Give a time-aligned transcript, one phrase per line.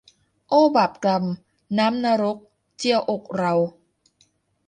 [0.47, 1.23] โอ้บาปกรรม
[1.77, 2.37] น้ำนรก
[2.77, 3.53] เจียวอกเรา